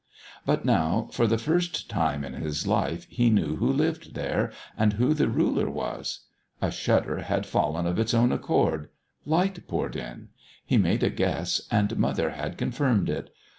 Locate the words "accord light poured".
8.31-9.95